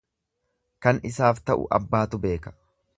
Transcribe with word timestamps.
Kan 0.87 1.03
isaaf 1.11 1.45
ta'u 1.51 1.71
abbaatu 1.81 2.25
beeka. 2.27 2.59